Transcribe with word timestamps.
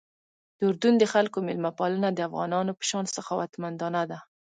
د 0.57 0.59
اردن 0.69 0.93
د 0.99 1.03
خلکو 1.13 1.37
میلمه 1.47 1.71
پالنه 1.79 2.09
د 2.13 2.19
افغانانو 2.29 2.71
په 2.79 2.83
شان 2.89 3.05
سخاوتمندانه 3.15 4.01
ده. 4.11 4.19